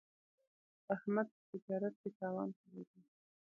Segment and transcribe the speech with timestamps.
[0.95, 3.01] احمد په تجارت کې تاوان کړی دی.